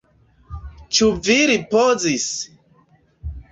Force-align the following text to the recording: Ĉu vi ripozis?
Ĉu 0.99 1.09
vi 1.27 1.37
ripozis? 1.53 2.27